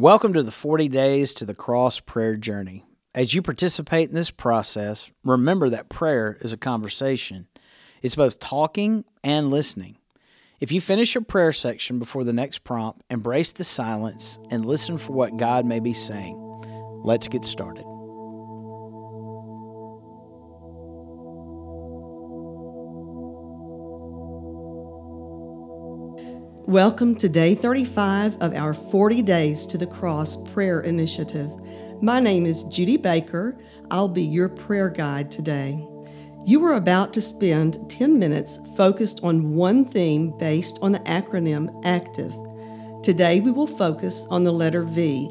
[0.00, 2.86] Welcome to the 40 Days to the Cross prayer journey.
[3.14, 7.48] As you participate in this process, remember that prayer is a conversation.
[8.00, 9.98] It's both talking and listening.
[10.58, 14.96] If you finish your prayer section before the next prompt, embrace the silence and listen
[14.96, 16.34] for what God may be saying.
[17.04, 17.84] Let's get started.
[26.70, 31.50] Welcome to day 35 of our 40 Days to the Cross prayer initiative.
[32.00, 33.58] My name is Judy Baker.
[33.90, 35.84] I'll be your prayer guide today.
[36.46, 41.84] You are about to spend 10 minutes focused on one theme based on the acronym
[41.84, 43.02] ACTIVE.
[43.02, 45.28] Today we will focus on the letter V,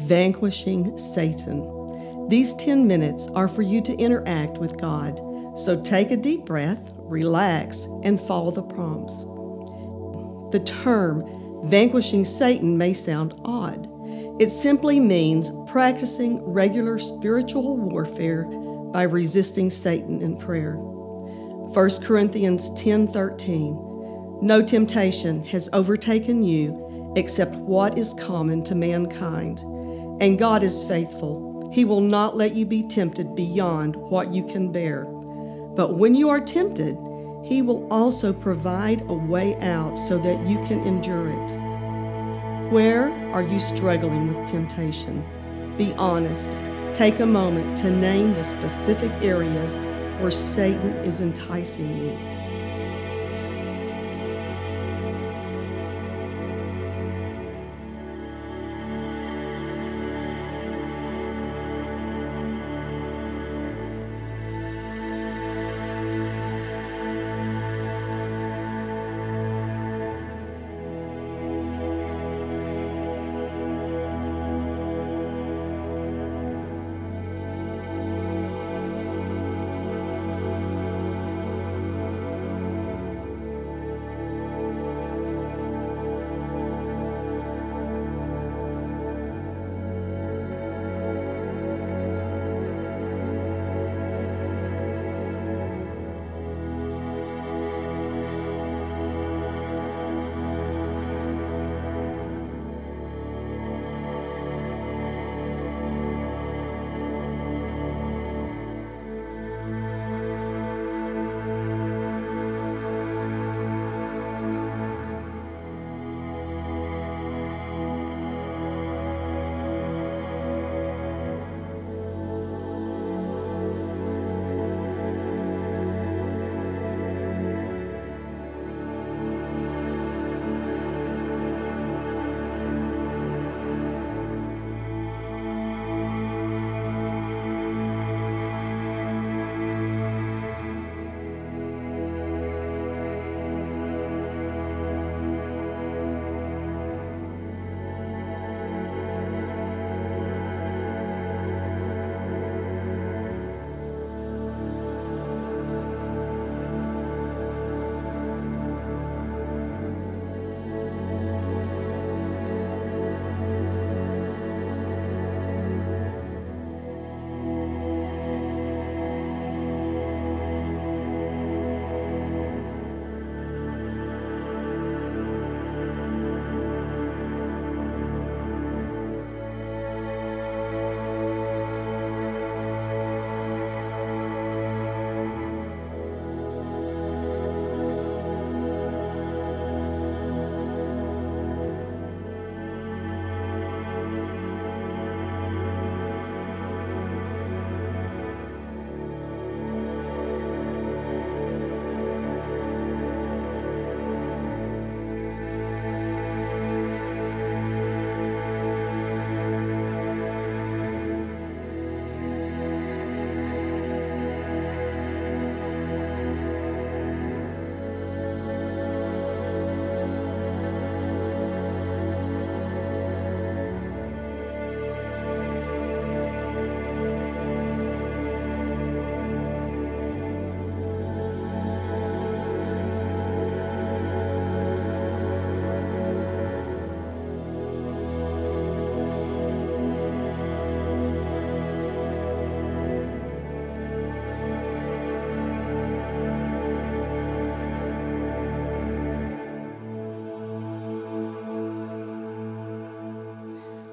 [0.00, 2.28] vanquishing Satan.
[2.28, 5.22] These 10 minutes are for you to interact with God.
[5.58, 9.24] So take a deep breath, relax, and follow the prompts.
[10.52, 11.24] The term
[11.64, 13.88] vanquishing Satan may sound odd.
[14.38, 18.44] It simply means practicing regular spiritual warfare
[18.92, 20.74] by resisting Satan in prayer.
[20.76, 29.60] 1 Corinthians 10:13 No temptation has overtaken you except what is common to mankind,
[30.20, 31.70] and God is faithful.
[31.72, 35.06] He will not let you be tempted beyond what you can bear.
[35.74, 36.98] But when you are tempted,
[37.42, 42.70] he will also provide a way out so that you can endure it.
[42.70, 45.24] Where are you struggling with temptation?
[45.76, 46.56] Be honest.
[46.94, 49.78] Take a moment to name the specific areas
[50.20, 52.31] where Satan is enticing you.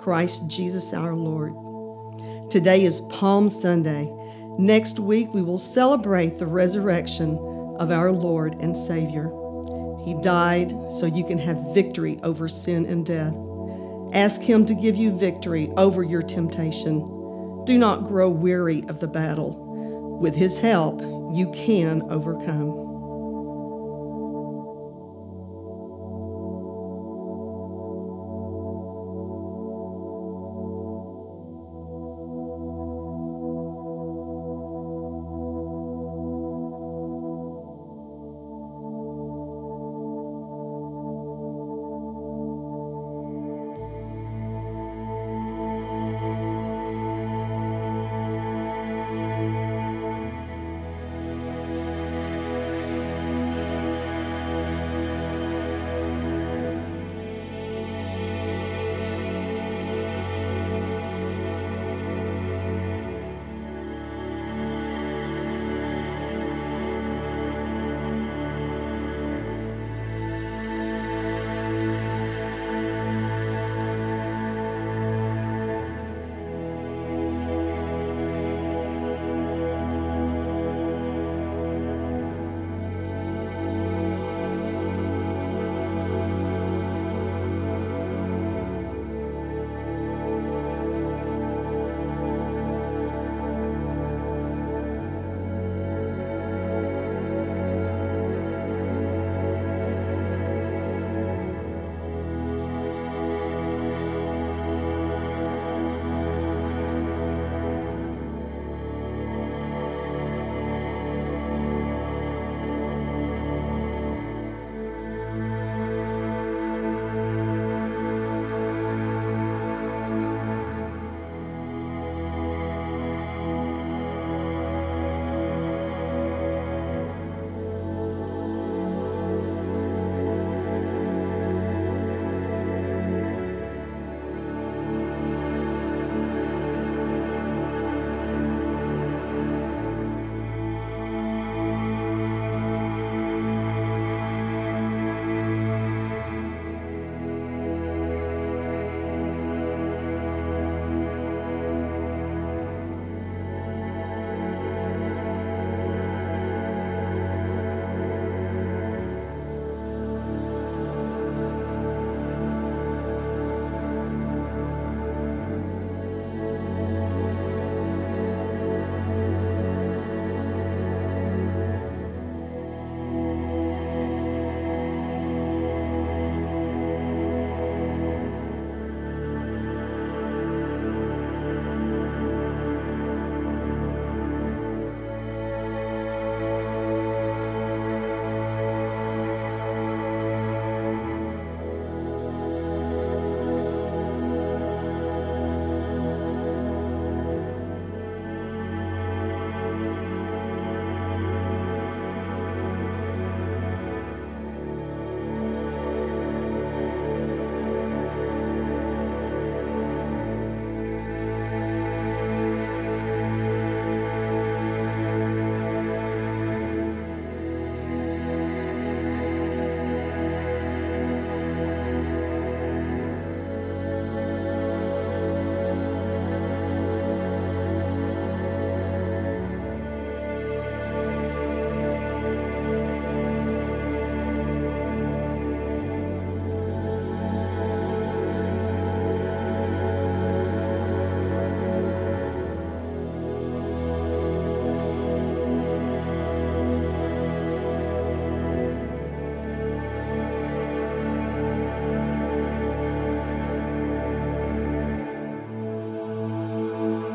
[0.00, 1.52] Christ Jesus our Lord.
[2.50, 4.10] Today is Palm Sunday.
[4.58, 7.36] Next week, we will celebrate the resurrection
[7.78, 9.30] of our Lord and Savior.
[10.02, 13.34] He died so you can have victory over sin and death.
[14.14, 17.04] Ask Him to give you victory over your temptation.
[17.66, 20.18] Do not grow weary of the battle.
[20.18, 21.02] With His help,
[21.36, 22.89] you can overcome.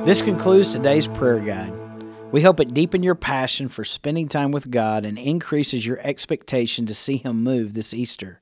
[0.05, 1.74] This concludes today's prayer guide.
[2.31, 6.85] We hope it deepened your passion for spending time with God and increases your expectation
[6.85, 8.39] to see Him move this Easter.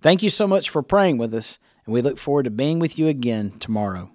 [0.00, 2.98] Thank you so much for praying with us, and we look forward to being with
[2.98, 4.10] you again tomorrow.